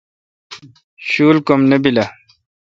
[1.09, 2.07] شول کم نہ بیل اؘ۔